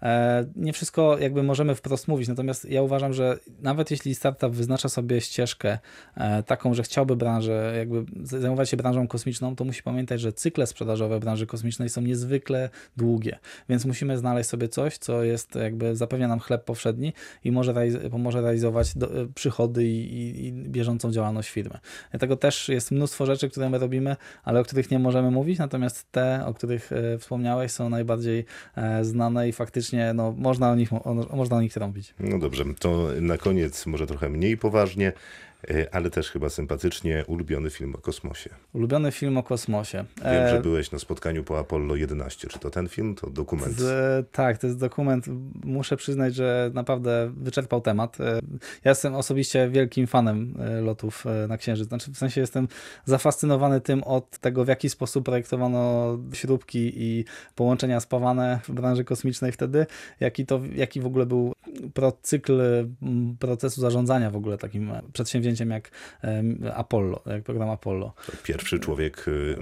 E, 0.03 0.46
nie 0.56 0.74
wszystko 0.74 1.18
jakby 1.18 1.44
możemy 1.44 1.75
wprost 1.75 2.08
mówić, 2.08 2.27
natomiast 2.27 2.65
ja 2.65 2.82
uważam, 2.82 3.13
że 3.13 3.39
nawet 3.62 3.91
jeśli 3.91 4.15
startup 4.15 4.51
wyznacza 4.51 4.89
sobie 4.89 5.22
ścieżkę 5.22 5.79
e, 6.15 6.44
taką, 6.44 6.74
że 6.74 6.84
chciałby 6.84 7.15
branżę, 7.15 7.74
jakby 7.77 8.06
zajmować 8.24 8.70
się 8.70 8.77
branżą 8.77 9.08
kosmiczną, 9.08 9.56
to 9.56 9.65
musi 9.65 9.84
pamiętać, 9.84 10.22
że 10.22 10.34
cykle 10.34 10.68
sprzedażowe 10.68 11.20
branży 11.20 11.48
kosmicznej 11.48 11.89
są 11.89 12.01
niezwykle 12.01 12.70
długie, 12.98 13.39
więc 13.70 13.86
musimy 13.86 14.18
znaleźć 14.18 14.50
sobie 14.50 14.70
coś, 14.70 14.98
co 14.98 15.24
jest 15.24 15.56
jakby 15.56 15.96
zapewnia 15.96 16.27
nam 16.27 16.39
chleb 16.39 16.65
powszedni 16.65 17.13
i 17.44 17.51
może 17.51 17.74
pomoże 18.12 18.41
realizować 18.41 18.98
do, 18.98 19.22
e, 19.22 19.27
przychody 19.36 19.86
i, 19.86 20.13
i, 20.13 20.48
i, 20.48 20.53
bieżącą 20.53 21.12
działalność 21.12 21.50
firmy. 21.50 21.79
Dlatego 22.12 22.36
też 22.36 22.70
jest 22.70 22.91
mnóstwo 22.91 23.25
rzeczy, 23.25 23.50
które 23.50 23.70
my 23.70 23.77
robimy, 23.77 24.15
ale 24.44 24.60
o 24.60 24.63
których 24.63 24.91
nie 24.91 25.00
możemy 25.00 25.32
mówić, 25.32 25.60
natomiast 25.60 26.12
te, 26.12 26.46
o 26.46 26.53
których 26.53 26.91
wspomniałeś, 27.20 27.72
są 27.72 27.89
najbardziej 27.89 28.46
znane 29.01 29.50
i 29.50 29.51
faktycznie 29.51 29.88
faktycznie 29.89 30.13
no, 30.13 30.34
można, 30.38 30.72
o 30.72 30.75
nich, 30.75 30.93
o, 30.93 31.13
można 31.13 31.58
o 31.58 31.62
nich 31.62 31.74
trąbić. 31.74 32.13
No 32.19 32.39
dobrze, 32.39 32.65
to 32.79 33.08
na 33.22 33.38
koniec 33.38 33.86
może 33.86 34.08
trochę 34.08 34.29
mniej 34.29 34.58
poważnie. 34.58 35.13
E, 35.68 35.96
ale 35.96 36.10
też 36.10 36.32
chyba 36.32 36.50
sympatycznie 36.50 37.25
ulubiony 37.28 37.70
film 37.70 37.96
o 37.96 37.98
kosmosie. 37.98 38.50
Ulubiony 38.74 39.12
film 39.12 39.38
o 39.38 39.44
kosmosie. 39.44 40.06
Wiem, 40.18 40.48
że 40.50 40.58
e, 40.58 40.62
byłeś 40.62 40.92
na 40.92 41.00
spotkaniu 41.00 41.44
po 41.44 41.60
Apollo 41.60 41.96
11. 41.96 42.48
Czy 42.48 42.60
to 42.60 42.70
ten 42.70 42.88
film? 42.88 43.16
To 43.16 43.30
dokument? 43.30 43.75
Z, 43.75 44.32
tak, 44.32 44.58
to 44.58 44.68
jest 44.68 44.80
dokument. 44.80 45.25
Muszę 45.63 45.98
przyznać, 45.98 46.36
że 46.36 46.72
naprawdę 46.74 47.32
wyczerpał 47.38 47.82
temat. 47.82 48.22
E, 48.22 48.39
ja 48.84 48.92
jestem 48.92 49.16
osobiście 49.16 49.70
wielkim 49.70 50.08
fanem 50.08 50.58
lotów 50.82 51.25
na 51.48 51.58
Księżyc. 51.58 51.88
Znaczy, 51.88 52.12
w 52.12 52.18
sensie 52.18 52.42
jestem 52.42 52.68
zafascynowany 53.06 53.82
tym 53.82 54.04
od 54.04 54.38
tego, 54.38 54.66
w 54.66 54.68
jaki 54.68 54.89
sposób 54.89 55.25
projektowano 55.25 56.18
śrubki 56.34 56.92
i 56.96 57.25
połączenia 57.56 58.00
spawane 58.00 58.60
w 58.63 58.72
branży 58.72 59.04
kosmicznej 59.04 59.51
wtedy, 59.51 59.86
jaki, 60.20 60.46
to, 60.46 60.62
jaki 60.75 61.01
w 61.01 61.06
ogóle 61.06 61.25
był 61.25 61.54
procykl 61.94 62.62
procesu 63.39 63.82
zarządzania 63.82 64.32
w 64.32 64.36
ogóle 64.36 64.58
takim 64.58 64.92
przedsięwzięciem 65.13 65.49
przedsięwzięciem 65.53 65.70
jak 65.70 65.91
Apollo, 66.75 67.22
jak 67.25 67.44
program 67.44 67.70
Apollo. 67.70 68.13
Pierwszy 68.44 68.79
człowiek 68.79 69.27
y, 69.27 69.56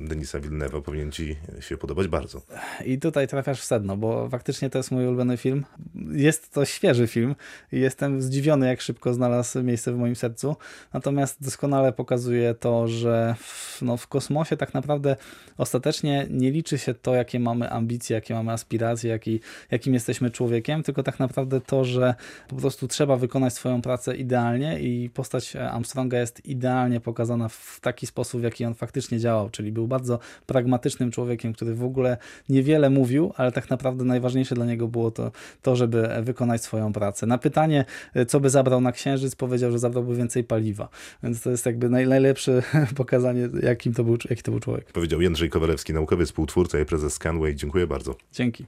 Denisa 0.00 0.40
Villeneuva 0.40 0.80
powinien 0.80 1.12
ci 1.12 1.36
się 1.60 1.76
podobać 1.76 2.08
bardzo. 2.08 2.42
I 2.84 2.98
tutaj 2.98 3.28
trafiasz 3.28 3.60
w 3.60 3.64
sedno, 3.64 3.96
bo 3.96 4.28
faktycznie 4.28 4.70
to 4.70 4.78
jest 4.78 4.90
mój 4.90 5.06
ulubiony 5.06 5.36
film. 5.36 5.64
Jest 6.12 6.52
to 6.52 6.64
świeży 6.64 7.06
film 7.06 7.34
i 7.72 7.80
jestem 7.80 8.22
zdziwiony, 8.22 8.66
jak 8.66 8.80
szybko 8.80 9.14
znalazł 9.14 9.62
miejsce 9.62 9.92
w 9.92 9.96
moim 9.96 10.16
sercu. 10.16 10.56
Natomiast 10.92 11.44
doskonale 11.44 11.92
pokazuje 11.92 12.54
to, 12.54 12.88
że 12.88 13.34
w, 13.38 13.82
no, 13.82 13.96
w 13.96 14.06
kosmosie 14.08 14.56
tak 14.56 14.74
naprawdę 14.74 15.16
ostatecznie 15.58 16.26
nie 16.30 16.50
liczy 16.50 16.78
się 16.78 16.94
to, 16.94 17.14
jakie 17.14 17.40
mamy 17.40 17.70
ambicje, 17.70 18.14
jakie 18.14 18.34
mamy 18.34 18.52
aspiracje, 18.52 19.10
jaki, 19.10 19.40
jakim 19.70 19.94
jesteśmy 19.94 20.30
człowiekiem, 20.30 20.82
tylko 20.82 21.02
tak 21.02 21.18
naprawdę 21.18 21.60
to, 21.60 21.84
że 21.84 22.14
po 22.48 22.56
prostu 22.56 22.88
trzeba 22.88 23.16
wykonać 23.16 23.54
swoją 23.54 23.82
pracę 23.82 24.16
idealnie 24.16 24.80
i 24.80 25.10
postać 25.32 25.56
Armstronga 25.56 26.18
jest 26.18 26.46
idealnie 26.46 27.00
pokazana 27.00 27.48
w 27.48 27.78
taki 27.80 28.06
sposób, 28.06 28.40
w 28.40 28.44
jaki 28.44 28.64
on 28.64 28.74
faktycznie 28.74 29.18
działał, 29.18 29.50
czyli 29.50 29.72
był 29.72 29.88
bardzo 29.88 30.18
pragmatycznym 30.46 31.10
człowiekiem, 31.10 31.52
który 31.52 31.74
w 31.74 31.84
ogóle 31.84 32.16
niewiele 32.48 32.90
mówił, 32.90 33.32
ale 33.36 33.52
tak 33.52 33.70
naprawdę 33.70 34.04
najważniejsze 34.04 34.54
dla 34.54 34.66
niego 34.66 34.88
było 34.88 35.10
to, 35.10 35.32
to 35.62 35.76
żeby 35.76 36.08
wykonać 36.22 36.62
swoją 36.62 36.92
pracę. 36.92 37.26
Na 37.26 37.38
pytanie, 37.38 37.84
co 38.28 38.40
by 38.40 38.50
zabrał 38.50 38.80
na 38.80 38.92
Księżyc, 38.92 39.34
powiedział, 39.34 39.72
że 39.72 39.78
zabrałby 39.78 40.16
więcej 40.16 40.44
paliwa. 40.44 40.88
Więc 41.22 41.42
to 41.42 41.50
jest 41.50 41.66
jakby 41.66 41.88
najlepsze 41.88 42.62
pokazanie, 42.96 43.48
jakim 43.62 43.92
to 43.92 44.04
był, 44.04 44.16
jaki 44.30 44.42
to 44.42 44.50
był 44.50 44.60
człowiek. 44.60 44.92
Powiedział 44.92 45.20
Jędrzej 45.20 45.50
Kowalewski, 45.50 45.92
naukowiec, 45.92 46.28
współtwórca 46.28 46.80
i 46.80 46.84
prezes 46.84 47.12
Scanway. 47.12 47.54
Dziękuję 47.54 47.86
bardzo. 47.86 48.14
Dzięki. 48.32 48.66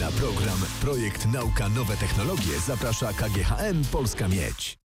Na 0.00 0.10
program 0.10 0.58
Projekt 0.80 1.26
Nauka 1.32 1.68
Nowe 1.68 1.96
Technologie 1.96 2.58
zaprasza 2.66 3.12
KGHM 3.12 3.84
Polska 3.92 4.28
Miedź. 4.28 4.78